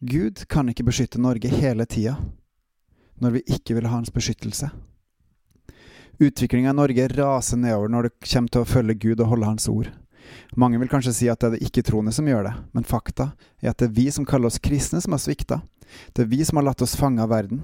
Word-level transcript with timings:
Gud 0.00 0.46
kan 0.48 0.68
ikke 0.72 0.86
beskytte 0.88 1.20
Norge 1.20 1.50
hele 1.52 1.84
tida, 1.84 2.14
når 3.20 3.34
vi 3.34 3.40
ikke 3.52 3.74
vil 3.76 3.84
ha 3.84 3.98
hans 3.98 4.08
beskyttelse. 4.14 4.70
Utviklinga 6.20 6.72
i 6.72 6.76
Norge 6.76 7.08
raser 7.12 7.60
nedover 7.60 7.92
når 7.92 8.06
det 8.08 8.30
kommer 8.30 8.48
til 8.48 8.62
å 8.64 8.68
følge 8.68 8.96
Gud 9.02 9.20
og 9.20 9.28
holde 9.34 9.50
Hans 9.50 9.68
ord. 9.68 9.90
Mange 10.56 10.80
vil 10.80 10.88
kanskje 10.88 11.12
si 11.16 11.28
at 11.28 11.40
det 11.40 11.50
er 11.50 11.54
det 11.56 11.68
ikke-troende 11.68 12.14
som 12.16 12.28
gjør 12.28 12.48
det, 12.48 12.52
men 12.72 12.88
fakta 12.88 13.30
er 13.60 13.74
at 13.74 13.80
det 13.80 13.90
er 13.90 13.98
vi 13.98 14.06
som 14.12 14.24
kaller 14.28 14.48
oss 14.48 14.60
kristne 14.62 15.02
som 15.04 15.16
har 15.16 15.20
svikta. 15.20 15.60
Det 16.16 16.24
er 16.24 16.32
vi 16.32 16.40
som 16.48 16.60
har 16.60 16.68
latt 16.70 16.84
oss 16.84 16.96
fange 16.96 17.20
av 17.20 17.32
verden. 17.32 17.60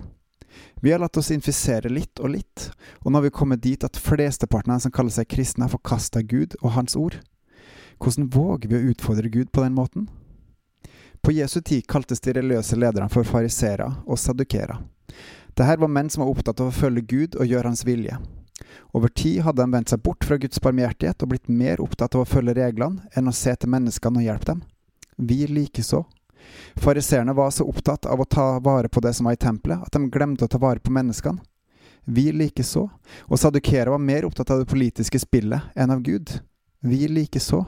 Vi 0.84 0.92
har 0.92 1.00
latt 1.00 1.16
oss 1.16 1.32
infisere 1.32 1.88
litt 1.92 2.20
og 2.20 2.34
litt, 2.36 2.68
og 3.00 3.10
nå 3.12 3.20
har 3.20 3.26
vi 3.30 3.32
kommet 3.38 3.64
dit 3.64 3.84
at 3.84 3.96
flesteparten 3.96 4.74
av 4.74 4.76
dem 4.76 4.86
som 4.88 4.96
kaller 4.98 5.16
seg 5.16 5.28
kristne, 5.32 5.64
har 5.64 5.72
forkasta 5.72 6.20
Gud 6.20 6.56
og 6.60 6.74
Hans 6.76 7.00
ord. 7.00 7.16
Hvordan 7.96 8.28
våger 8.28 8.72
vi 8.72 8.76
å 8.76 8.92
utfordre 8.92 9.32
Gud 9.32 9.52
på 9.56 9.64
den 9.64 9.76
måten? 9.76 10.08
På 11.26 11.32
Jesu 11.32 11.60
tid 11.60 11.86
kaltes 11.86 12.20
de 12.20 12.32
religiøse 12.32 12.76
lederne 12.78 13.10
for 13.10 13.26
fariseere 13.26 13.88
og 14.06 14.18
sadukere. 14.22 14.76
Dette 15.58 15.74
var 15.82 15.90
menn 15.90 16.06
som 16.06 16.22
var 16.22 16.28
opptatt 16.30 16.60
av 16.62 16.68
å 16.70 16.74
følge 16.76 17.02
Gud 17.02 17.32
og 17.34 17.48
gjøre 17.50 17.72
Hans 17.72 17.82
vilje. 17.82 18.14
Over 18.94 19.10
tid 19.10 19.40
hadde 19.42 19.64
de 19.64 19.72
vendt 19.72 19.90
seg 19.90 20.04
bort 20.06 20.22
fra 20.22 20.36
Guds 20.38 20.60
barmhjertighet 20.62 21.24
og 21.24 21.32
blitt 21.32 21.48
mer 21.50 21.80
opptatt 21.82 22.14
av 22.14 22.22
å 22.22 22.28
følge 22.30 22.54
reglene 22.54 23.10
enn 23.18 23.26
å 23.26 23.34
se 23.34 23.56
til 23.58 23.72
menneskene 23.74 24.20
og 24.20 24.26
hjelpe 24.28 24.46
dem. 24.52 24.60
Vi 25.16 25.40
likeså. 25.50 26.04
Fariseerne 26.78 27.34
var 27.34 27.50
så 27.50 27.66
opptatt 27.66 28.06
av 28.06 28.22
å 28.22 28.28
ta 28.36 28.44
vare 28.62 28.86
på 28.86 29.02
det 29.02 29.16
som 29.18 29.26
var 29.26 29.34
i 29.34 29.40
tempelet, 29.42 29.82
at 29.82 29.98
de 29.98 30.06
glemte 30.06 30.46
å 30.46 30.52
ta 30.54 30.60
vare 30.62 30.78
på 30.78 30.94
menneskene. 30.94 31.42
Vi 32.06 32.28
likeså. 32.30 32.84
Og 33.26 33.42
sadukere 33.42 33.90
var 33.90 33.98
mer 33.98 34.30
opptatt 34.30 34.54
av 34.54 34.62
det 34.62 34.70
politiske 34.70 35.18
spillet 35.18 35.74
enn 35.74 35.90
av 35.90 36.06
Gud. 36.06 36.30
Vi 36.86 37.08
likeså. 37.10 37.64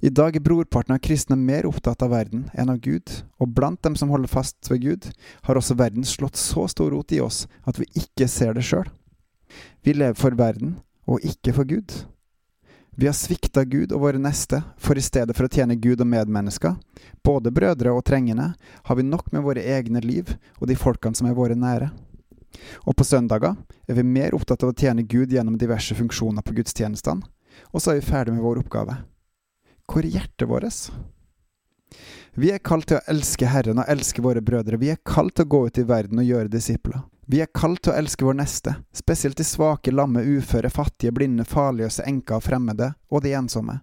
I 0.00 0.08
dag 0.08 0.36
er 0.36 0.40
brorparten 0.40 0.94
av 0.94 1.00
kristne 1.04 1.36
mer 1.36 1.66
opptatt 1.68 2.00
av 2.00 2.14
verden 2.14 2.46
enn 2.56 2.70
av 2.72 2.78
Gud, 2.80 3.10
og 3.36 3.50
blant 3.52 3.82
dem 3.84 3.98
som 4.00 4.08
holder 4.08 4.32
fast 4.32 4.70
ved 4.72 4.80
Gud, 4.80 5.08
har 5.44 5.60
også 5.60 5.76
verden 5.76 6.06
slått 6.08 6.40
så 6.40 6.64
stor 6.72 6.94
rot 6.94 7.12
i 7.12 7.18
oss 7.20 7.42
at 7.68 7.76
vi 7.76 7.84
ikke 8.00 8.28
ser 8.32 8.56
det 8.56 8.64
sjøl. 8.64 8.88
Vi 9.84 9.92
lever 9.92 10.16
for 10.16 10.32
verden, 10.38 10.78
og 11.04 11.20
ikke 11.20 11.52
for 11.52 11.68
Gud. 11.68 11.92
Vi 12.96 13.10
har 13.10 13.16
svikta 13.16 13.66
Gud 13.68 13.92
og 13.92 14.06
våre 14.06 14.22
neste, 14.22 14.62
for 14.80 14.96
i 14.96 15.04
stedet 15.04 15.36
for 15.36 15.44
å 15.44 15.52
tjene 15.52 15.76
Gud 15.76 16.00
og 16.00 16.08
medmennesker, 16.08 16.80
både 17.20 17.52
brødre 17.52 17.92
og 17.92 18.06
trengende, 18.08 18.54
har 18.56 18.96
vi 18.96 19.04
nok 19.04 19.28
med 19.36 19.44
våre 19.44 19.68
egne 19.76 20.00
liv 20.00 20.32
og 20.62 20.68
de 20.72 20.80
folkene 20.80 21.16
som 21.16 21.28
er 21.28 21.36
våre 21.36 21.58
nære. 21.60 21.92
Og 22.88 22.96
på 22.96 23.04
søndager 23.04 23.52
er 23.84 24.00
vi 24.00 24.08
mer 24.16 24.32
opptatt 24.32 24.64
av 24.64 24.72
å 24.72 24.80
tjene 24.80 25.04
Gud 25.04 25.36
gjennom 25.36 25.60
diverse 25.60 25.92
funksjoner 25.92 26.40
på 26.40 26.56
gudstjenestene, 26.56 27.20
og 27.68 27.84
så 27.84 27.92
er 27.92 28.00
vi 28.00 28.08
ferdig 28.08 28.32
med 28.32 28.48
vår 28.48 28.64
oppgave. 28.64 29.02
Hvor 29.90 30.06
er 30.06 30.12
hjertet 30.14 30.46
vårt? 30.46 30.90
Vi 32.38 32.52
er 32.54 32.62
kalt 32.62 32.86
til 32.86 33.00
å 33.00 33.06
elske 33.10 33.48
Herren 33.50 33.80
og 33.82 33.88
elske 33.90 34.22
våre 34.22 34.38
brødre. 34.38 34.78
Vi 34.78 34.92
er 34.92 35.00
kalt 35.02 35.34
til 35.34 35.48
å 35.48 35.50
gå 35.50 35.60
ut 35.66 35.80
i 35.82 35.86
verden 35.88 36.20
og 36.22 36.28
gjøre 36.28 36.52
disipler. 36.52 37.00
Vi 37.26 37.40
er 37.42 37.50
kalt 37.50 37.82
til 37.82 37.92
å 37.92 37.96
elske 37.98 38.26
vår 38.26 38.36
neste, 38.38 38.76
spesielt 38.94 39.38
de 39.38 39.46
svake, 39.46 39.90
lamme, 39.90 40.22
uføre, 40.22 40.70
fattige, 40.70 41.14
blinde, 41.14 41.46
farløse, 41.46 42.06
enker 42.06 42.38
og 42.38 42.46
fremmede, 42.46 42.92
og 43.10 43.24
de 43.26 43.34
ensomme. 43.38 43.80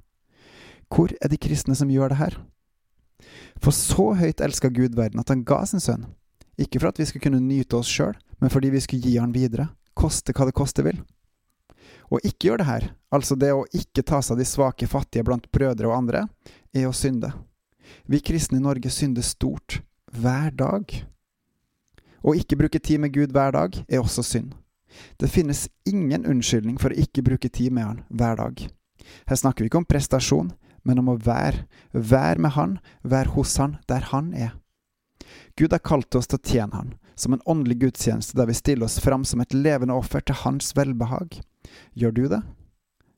Hvor 0.87 1.11
er 1.19 1.31
de 1.31 1.39
kristne 1.43 1.75
som 1.75 1.91
gjør 1.91 2.15
det 2.15 2.21
her? 2.21 2.39
For 3.59 3.75
så 3.75 4.13
høyt 4.15 4.43
elska 4.43 4.71
Gud 4.71 4.95
verden 4.95 5.19
at 5.19 5.31
han 5.31 5.43
ga 5.47 5.59
sin 5.67 5.83
sønn, 5.83 6.07
ikke 6.55 6.79
for 6.79 6.91
at 6.91 6.99
vi 7.01 7.07
skulle 7.09 7.27
kunne 7.27 7.43
nyte 7.43 7.79
oss 7.81 7.91
sjøl, 7.91 8.15
men 8.39 8.51
fordi 8.53 8.71
vi 8.71 8.83
skulle 8.83 9.11
gi 9.11 9.19
han 9.19 9.35
videre, 9.35 9.67
koste 9.97 10.35
hva 10.35 10.47
det 10.47 10.55
koste 10.55 10.87
vil. 10.87 11.03
Å 12.07 12.19
ikke 12.23 12.49
gjøre 12.49 12.61
det 12.61 12.69
her, 12.69 12.85
altså 13.11 13.35
det 13.35 13.51
å 13.51 13.65
ikke 13.75 14.05
ta 14.05 14.21
seg 14.23 14.37
av 14.37 14.41
de 14.41 14.47
svake, 14.47 14.87
fattige 14.87 15.25
blant 15.27 15.49
brødre 15.51 15.89
og 15.89 15.97
andre, 15.97 16.23
er 16.71 16.87
å 16.87 16.95
synde. 16.95 17.33
Vi 18.07 18.21
kristne 18.23 18.59
i 18.59 18.63
Norge 18.63 18.91
synder 18.93 19.25
stort, 19.25 19.81
hver 20.15 20.53
dag. 20.55 20.93
Å 22.23 22.35
ikke 22.35 22.57
bruke 22.59 22.79
tid 22.79 23.03
med 23.03 23.13
Gud 23.15 23.35
hver 23.35 23.53
dag 23.55 23.75
er 23.87 23.99
også 23.99 24.23
synd. 24.23 24.55
Det 25.19 25.29
finnes 25.29 25.67
ingen 25.85 26.25
unnskyldning 26.25 26.77
for 26.81 26.93
å 26.93 26.99
ikke 26.99 27.25
bruke 27.25 27.51
tid 27.51 27.75
med 27.75 27.85
Han 27.85 27.99
hver 28.07 28.39
dag. 28.39 28.63
Her 29.27 29.39
snakker 29.39 29.63
vi 29.63 29.69
ikke 29.69 29.81
om 29.83 29.89
prestasjon, 29.89 30.53
men 30.87 31.01
om 31.03 31.11
å 31.11 31.19
være. 31.19 31.65
Være 31.91 32.41
med 32.43 32.55
Han, 32.55 32.77
være 33.03 33.35
hos 33.35 33.57
Han, 33.61 33.77
der 33.91 34.09
Han 34.13 34.31
er. 34.33 34.55
Gud 35.59 35.75
har 35.75 35.83
kalt 35.83 36.15
oss 36.15 36.29
til 36.31 36.39
å 36.39 36.47
tjene 36.47 36.79
Han, 36.79 36.95
som 37.15 37.35
en 37.35 37.43
åndelig 37.45 37.81
gudstjeneste 37.83 38.37
der 38.39 38.49
vi 38.49 38.57
stiller 38.57 38.87
oss 38.87 38.99
fram 39.03 39.25
som 39.25 39.43
et 39.43 39.53
levende 39.53 39.97
offer 39.97 40.23
til 40.23 40.39
Hans 40.45 40.71
velbehag. 40.77 41.41
Gjør 41.97 42.15
du 42.15 42.25
det? 42.31 42.41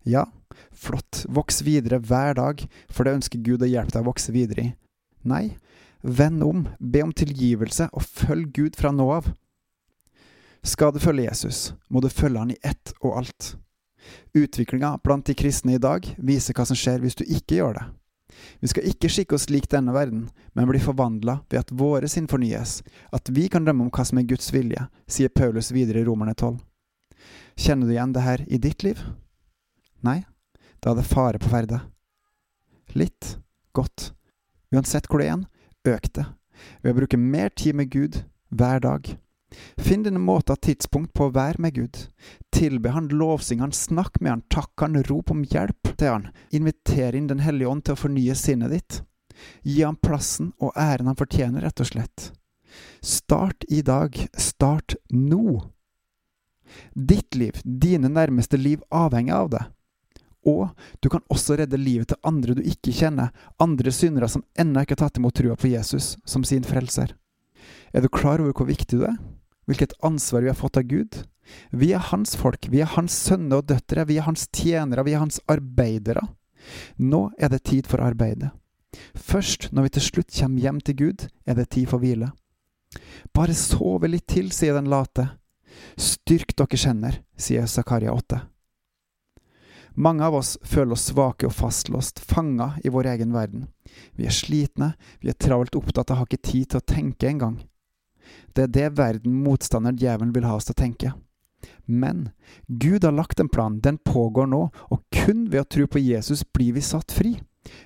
Ja, 0.07 0.25
flott, 0.71 1.25
voks 1.29 1.61
videre 1.67 1.99
hver 1.99 2.37
dag, 2.39 2.61
for 2.89 3.05
det 3.05 3.19
ønsker 3.19 3.43
Gud 3.45 3.65
å 3.65 3.69
hjelpe 3.69 3.95
deg 3.95 4.05
å 4.05 4.09
vokse 4.09 4.33
videre 4.35 4.69
i. 4.69 4.71
Nei, 5.27 5.45
Vend 6.01 6.43
om, 6.43 6.67
be 6.79 7.03
om 7.03 7.11
tilgivelse, 7.13 7.89
og 7.91 8.03
følg 8.03 8.53
Gud 8.55 8.77
fra 8.79 8.91
nå 8.95 9.09
av. 9.11 9.33
Skal 10.63 10.93
du 10.95 10.99
følge 10.99 11.27
Jesus, 11.27 11.73
må 11.87 11.99
du 11.99 12.09
følge 12.09 12.39
han 12.39 12.53
i 12.53 12.59
ett 12.63 12.93
og 13.01 13.17
alt. 13.19 13.55
Utviklinga 14.33 14.95
blant 15.03 15.27
de 15.27 15.35
kristne 15.35 15.75
i 15.75 15.81
dag 15.81 16.07
viser 16.17 16.55
hva 16.55 16.65
som 16.67 16.77
skjer 16.79 17.03
hvis 17.03 17.19
du 17.19 17.25
ikke 17.27 17.59
gjør 17.59 17.79
det. 17.79 17.85
Vi 18.63 18.69
skal 18.71 18.87
ikke 18.87 19.11
skikke 19.11 19.35
oss 19.35 19.49
lik 19.51 19.67
denne 19.71 19.91
verden, 19.91 20.29
men 20.55 20.69
bli 20.69 20.79
forvandla 20.79 21.41
ved 21.49 21.59
at 21.59 21.75
våre 21.75 22.07
sinn 22.07 22.29
fornyes, 22.31 22.79
at 23.11 23.31
vi 23.35 23.49
kan 23.51 23.65
drømme 23.67 23.87
om 23.87 23.91
hva 23.91 24.05
som 24.07 24.21
er 24.21 24.27
Guds 24.29 24.53
vilje, 24.55 24.85
sier 25.09 25.33
Paulus 25.33 25.73
videre 25.75 25.99
i 25.99 26.07
Romerne 26.07 26.35
12. 26.37 26.55
Kjenner 27.59 27.89
du 27.89 27.93
igjen 27.93 28.15
det 28.15 28.23
her 28.23 28.45
i 28.47 28.57
ditt 28.61 28.83
liv? 28.87 29.01
Nei? 30.05 30.21
Da 30.79 30.93
er 30.93 31.01
det 31.01 31.09
fare 31.09 31.41
på 31.41 31.51
ferde. 31.51 31.81
Litt? 32.95 33.35
Godt. 33.75 34.13
Uansett 34.71 35.09
hvor 35.09 35.19
det 35.19 35.31
er 35.33 35.47
Øk 35.89 36.11
det 36.15 36.25
ved 36.81 36.93
å 36.93 36.99
bruke 36.99 37.19
mer 37.19 37.51
tid 37.55 37.77
med 37.79 37.91
Gud 37.93 38.21
hver 38.49 38.81
dag. 38.83 39.09
Finn 39.81 40.03
dine 40.05 40.21
måter 40.21 40.55
og 40.55 40.63
tidspunkt 40.65 41.13
på 41.17 41.27
å 41.27 41.33
være 41.33 41.61
med 41.63 41.77
Gud. 41.77 42.01
Tilbe 42.53 42.93
han, 42.93 43.09
lovsing 43.09 43.63
han, 43.63 43.73
snakk 43.73 44.19
med 44.21 44.31
han, 44.33 44.43
takk 44.53 44.83
han, 44.83 44.99
rop 45.09 45.31
om 45.33 45.45
hjelp 45.47 45.93
til 45.95 46.11
han. 46.13 46.27
Inviter 46.53 47.17
inn 47.17 47.29
Den 47.31 47.43
hellige 47.43 47.71
ånd 47.71 47.85
til 47.87 47.97
å 47.97 48.03
fornye 48.03 48.35
sinnet 48.37 48.75
ditt. 48.75 49.01
Gi 49.63 49.81
han 49.81 49.97
plassen 49.97 50.53
og 50.59 50.75
æren 50.77 51.09
han 51.09 51.19
fortjener, 51.19 51.63
rett 51.65 51.81
og 51.81 51.89
slett. 51.89 52.29
Start 53.01 53.65
i 53.69 53.81
dag. 53.81 54.15
Start 54.37 54.95
nå. 55.09 55.63
Ditt 56.93 57.35
liv, 57.35 57.59
dine 57.63 58.09
nærmeste 58.11 58.57
liv, 58.57 58.81
avhenger 58.91 59.35
av 59.35 59.49
det. 59.55 59.63
Og 60.47 60.69
du 61.03 61.09
kan 61.11 61.23
også 61.27 61.57
redde 61.59 61.79
livet 61.79 62.11
til 62.11 62.21
andre 62.23 62.55
du 62.55 62.61
ikke 62.63 62.93
kjenner, 62.95 63.33
andre 63.59 63.91
syndere 63.91 64.29
som 64.31 64.45
ennå 64.59 64.85
ikke 64.85 64.95
har 64.95 65.07
tatt 65.07 65.19
imot 65.19 65.35
trua 65.35 65.57
på 65.59 65.71
Jesus 65.71 66.15
som 66.25 66.45
sin 66.47 66.63
frelser. 66.63 67.15
Er 67.93 68.01
du 68.01 68.09
klar 68.09 68.39
over 68.39 68.55
hvor 68.55 68.69
viktig 68.69 69.01
du 69.01 69.05
er? 69.09 69.17
Hvilket 69.69 69.97
ansvar 70.05 70.45
vi 70.45 70.51
har 70.51 70.57
fått 70.57 70.79
av 70.79 70.87
Gud? 70.89 71.23
Vi 71.69 71.91
er 71.93 72.09
hans 72.11 72.35
folk, 72.37 72.69
vi 72.69 72.81
er 72.81 72.93
hans 72.95 73.13
sønner 73.13 73.61
og 73.61 73.69
døtre, 73.69 74.05
vi 74.05 74.19
er 74.21 74.27
hans 74.27 74.47
tjenere, 74.53 75.03
vi 75.05 75.15
er 75.17 75.23
hans 75.23 75.41
arbeidere. 75.49 76.23
Nå 76.97 77.29
er 77.37 77.51
det 77.53 77.65
tid 77.69 77.89
for 77.89 78.01
arbeidet. 78.05 78.51
Først 79.13 79.69
når 79.73 79.85
vi 79.85 79.93
til 79.97 80.05
slutt 80.07 80.33
kommer 80.33 80.61
hjem 80.61 80.79
til 80.81 80.97
Gud, 81.01 81.27
er 81.45 81.57
det 81.57 81.69
tid 81.73 81.89
for 81.89 82.01
hvile. 82.01 82.31
Bare 83.33 83.53
sove 83.57 84.09
litt 84.09 84.27
til, 84.29 84.49
sier 84.53 84.77
den 84.77 84.89
late. 84.89 85.27
Styrk 85.99 86.55
deres 86.57 86.85
hender, 86.87 87.19
sier 87.37 87.67
Zakaria 87.67 88.13
8. 88.13 88.41
Mange 89.99 90.23
av 90.23 90.35
oss 90.39 90.57
føler 90.63 90.95
oss 90.95 91.09
svake 91.09 91.49
og 91.49 91.55
fastlåst, 91.55 92.21
fanga 92.23 92.71
i 92.83 92.91
vår 92.93 93.09
egen 93.15 93.33
verden. 93.35 93.65
Vi 94.15 94.27
er 94.29 94.35
slitne, 94.35 94.93
vi 95.19 95.31
er 95.31 95.35
travelt 95.35 95.75
opptatt 95.75 96.13
og 96.13 96.21
har 96.21 96.29
ikke 96.29 96.51
tid 96.51 96.69
til 96.69 96.79
å 96.79 96.87
tenke 96.87 97.27
engang. 97.27 97.57
Det 98.53 98.67
er 98.67 98.71
det 98.75 98.87
verden, 98.99 99.41
motstanderen, 99.43 99.97
djevelen, 99.99 100.31
vil 100.35 100.47
ha 100.47 100.55
oss 100.55 100.69
til 100.69 100.77
å 100.77 100.81
tenke. 100.83 101.11
Men 101.85 102.29
Gud 102.67 103.03
har 103.03 103.15
lagt 103.17 103.39
en 103.39 103.49
plan, 103.49 103.79
den 103.81 103.97
pågår 103.97 104.47
nå, 104.47 104.69
og 104.71 105.03
kun 105.11 105.47
ved 105.49 105.65
å 105.65 105.69
tro 105.75 105.87
på 105.89 106.01
Jesus 106.01 106.45
blir 106.53 106.77
vi 106.77 106.85
satt 106.85 107.11
fri. 107.11 107.39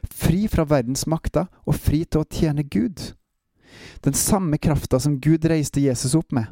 Fri 0.03 0.45
fra 0.51 0.67
verdens 0.67 1.07
makter 1.09 1.47
og 1.65 1.79
fri 1.79 2.03
til 2.05 2.21
å 2.21 2.29
tjene 2.29 2.67
Gud. 2.67 3.13
Den 4.03 4.13
samme 4.13 4.59
krafta 4.61 4.99
som 4.99 5.17
Gud 5.23 5.47
reiste 5.49 5.81
Jesus 5.81 6.13
opp 6.19 6.35
med, 6.35 6.51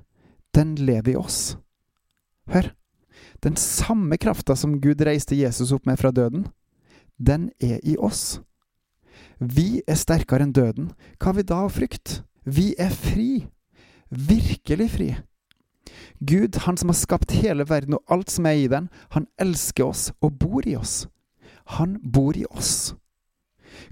den 0.56 0.76
lever 0.76 1.14
i 1.14 1.20
oss. 1.20 1.58
Hør, 2.52 2.72
den 3.44 3.56
samme 3.56 4.18
krafta 4.18 4.56
som 4.56 4.80
Gud 4.82 5.02
reiste 5.06 5.36
Jesus 5.36 5.72
opp 5.72 5.86
med 5.86 6.00
fra 6.00 6.12
døden, 6.12 6.48
den 7.18 7.50
er 7.62 7.80
i 7.84 7.98
oss. 7.98 8.42
Vi 9.40 9.82
er 9.88 9.98
sterkere 9.98 10.46
enn 10.46 10.54
døden. 10.54 10.92
Hva 11.18 11.32
har 11.32 11.40
vi 11.40 11.48
da 11.50 11.64
å 11.66 11.74
frykte? 11.74 12.22
Vi 12.46 12.74
er 12.78 12.94
fri. 12.94 13.48
Virkelig 14.10 14.90
fri. 14.94 15.10
Gud, 16.20 16.58
han 16.66 16.78
som 16.78 16.92
har 16.92 17.00
skapt 17.00 17.34
hele 17.42 17.66
verden 17.70 17.98
og 17.98 18.14
alt 18.14 18.30
som 18.30 18.46
er 18.46 18.60
i 18.62 18.68
den, 18.70 18.90
han 19.16 19.28
elsker 19.42 19.88
oss 19.88 20.12
og 20.22 20.38
bor 20.38 20.68
i 20.68 20.76
oss. 20.78 21.08
Han 21.78 21.98
bor 22.04 22.38
i 22.38 22.46
oss. 22.50 22.94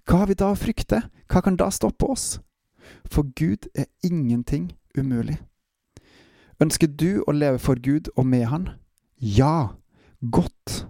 Hva 0.06 0.24
har 0.24 0.30
vi 0.30 0.38
da 0.38 0.52
å 0.54 0.60
frykte? 0.60 1.02
Hva 1.30 1.42
kan 1.46 1.58
da 1.58 1.70
stoppe 1.74 2.10
oss? 2.10 2.40
For 3.10 3.26
Gud 3.38 3.70
er 3.74 3.90
ingenting 4.06 4.72
umulig. 4.98 5.40
Ønsker 6.60 6.92
du 6.92 7.22
å 7.24 7.32
leve 7.32 7.60
for 7.64 7.80
Gud 7.80 8.10
og 8.18 8.26
med 8.28 8.50
Han? 8.52 8.66
Ja, 9.16 9.76
godt. 10.20 10.86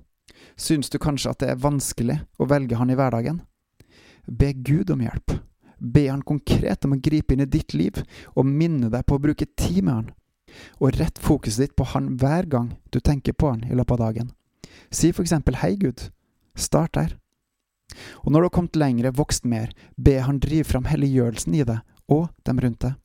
Syns 0.57 0.89
du 0.89 0.97
kanskje 1.01 1.29
at 1.29 1.43
det 1.43 1.51
er 1.53 1.61
vanskelig 1.61 2.17
å 2.41 2.47
velge 2.49 2.79
Han 2.79 2.89
i 2.89 2.97
hverdagen? 2.97 3.43
Be 4.25 4.53
Gud 4.53 4.89
om 4.89 5.03
hjelp. 5.05 5.35
Be 5.79 6.07
han 6.09 6.25
konkret 6.25 6.85
om 6.85 6.95
å 6.97 7.01
gripe 7.01 7.33
inn 7.33 7.45
i 7.45 7.49
ditt 7.49 7.73
liv, 7.77 8.01
og 8.35 8.49
minne 8.49 8.89
deg 8.91 9.05
på 9.07 9.15
å 9.15 9.21
bruke 9.23 9.47
tid 9.57 9.85
med 9.85 9.93
han. 9.93 10.09
Og 10.81 10.97
rett 10.97 11.21
fokuset 11.21 11.63
ditt 11.63 11.75
på 11.77 11.87
han 11.93 12.15
hver 12.19 12.49
gang 12.49 12.73
du 12.91 12.99
tenker 12.99 13.37
på 13.37 13.53
han 13.53 13.63
i 13.69 13.77
løpet 13.77 13.95
av 13.95 14.01
dagen. 14.09 14.31
Si 14.91 15.13
for 15.13 15.23
eksempel 15.23 15.61
Hei, 15.61 15.75
Gud. 15.79 16.09
Start 16.57 16.97
der. 16.97 17.15
Og 18.25 18.33
når 18.33 18.41
du 18.41 18.47
har 18.49 18.55
kommet 18.57 18.81
lengre, 18.81 19.13
vokst 19.15 19.45
mer, 19.45 19.71
be 19.95 20.19
han 20.25 20.41
drive 20.43 20.67
fram 20.67 20.89
helliggjørelsen 20.89 21.55
i 21.55 21.63
deg 21.63 21.79
og 22.11 22.27
dem 22.45 22.59
rundt 22.61 22.83
deg. 22.83 22.97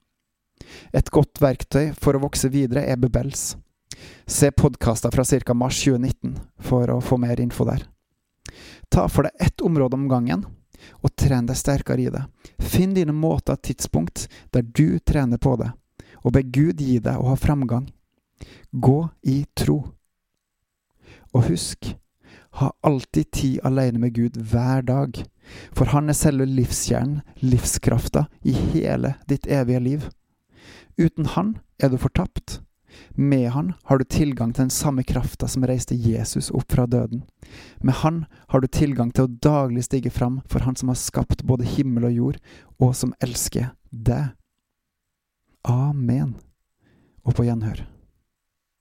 Et 0.93 1.11
godt 1.11 1.41
verktøy 1.43 1.93
for 1.99 2.17
å 2.17 2.23
vokse 2.27 2.51
videre 2.53 2.85
er 2.89 3.01
Bubels. 3.01 3.55
Se 4.27 4.51
podkaster 4.51 5.11
fra 5.15 5.25
ca. 5.25 5.55
mars 5.55 5.81
2019 5.85 6.37
for 6.59 6.91
å 6.91 7.01
få 7.01 7.19
mer 7.21 7.41
info 7.41 7.67
der. 7.69 7.87
Ta 8.89 9.09
for 9.09 9.27
deg 9.27 9.47
ett 9.47 9.61
område 9.61 9.97
om 9.97 10.09
gangen, 10.09 10.45
og 11.01 11.17
tren 11.17 11.47
deg 11.47 11.57
sterkere 11.57 12.03
i 12.03 12.13
det. 12.13 12.25
Finn 12.59 12.95
dine 12.95 13.13
måter 13.13 13.57
og 13.57 13.65
tidspunkt 13.65 14.29
der 14.53 14.63
du 14.63 14.99
trener 14.99 15.39
på 15.39 15.57
det, 15.61 15.71
og 16.25 16.35
be 16.37 16.43
Gud 16.43 16.81
gi 16.81 16.99
deg 17.03 17.19
å 17.19 17.33
ha 17.33 17.37
framgang. 17.37 17.89
Gå 18.71 19.09
i 19.23 19.45
tro. 19.57 19.81
Og 21.35 21.49
husk, 21.49 21.95
ha 22.61 22.71
alltid 22.87 23.31
tid 23.35 23.61
alene 23.67 23.99
med 23.99 24.15
Gud 24.15 24.37
hver 24.39 24.85
dag, 24.87 25.17
for 25.75 25.91
han 25.91 26.09
er 26.09 26.19
selve 26.19 26.47
livskjernen, 26.47 27.23
livskrafta, 27.43 28.29
i 28.43 28.55
hele 28.75 29.17
ditt 29.29 29.49
evige 29.51 29.83
liv. 29.83 30.07
Uten 30.99 31.27
han 31.35 31.59
er 31.83 31.91
du 31.91 31.99
fortapt. 31.99 32.61
Med 33.15 33.51
han 33.51 33.73
har 33.85 33.99
du 33.99 34.05
tilgang 34.05 34.53
til 34.55 34.67
den 34.67 34.75
samme 34.75 35.03
krafta 35.03 35.49
som 35.51 35.67
reiste 35.67 35.97
Jesus 35.99 36.51
opp 36.55 36.71
fra 36.73 36.87
døden. 36.87 37.25
Med 37.83 37.95
han 38.03 38.25
har 38.49 38.63
du 38.63 38.69
tilgang 38.71 39.11
til 39.15 39.27
å 39.27 39.35
daglig 39.43 39.87
stige 39.87 40.13
fram 40.15 40.41
for 40.51 40.67
han 40.67 40.79
som 40.79 40.93
har 40.93 40.99
skapt 41.01 41.43
både 41.43 41.67
himmel 41.67 42.07
og 42.11 42.19
jord, 42.19 42.39
og 42.79 42.95
som 42.95 43.15
elsker 43.23 43.73
deg. 43.91 44.35
Amen. 45.67 46.37
Og 47.25 47.35
på 47.35 47.47
gjenhør. 47.47 47.83